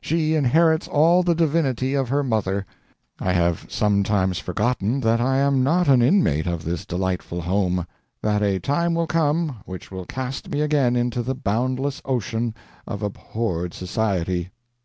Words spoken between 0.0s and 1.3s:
She inherits all